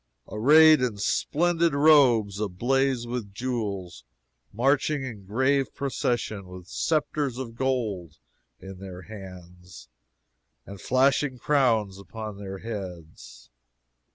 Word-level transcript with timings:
arrayed 0.29 0.81
in 0.81 0.97
splendid 0.97 1.75
robes 1.75 2.39
ablaze 2.39 3.05
with 3.05 3.31
jewels, 3.31 4.03
marching 4.51 5.03
in 5.03 5.27
grave 5.27 5.71
procession, 5.75 6.47
with 6.47 6.65
sceptres 6.65 7.37
of 7.37 7.53
gold 7.55 8.17
in 8.59 8.79
their 8.79 9.03
hands 9.03 9.89
and 10.65 10.81
flashing 10.81 11.37
crowns 11.37 11.99
upon 11.99 12.39
their 12.39 12.57
heads. 12.57 13.51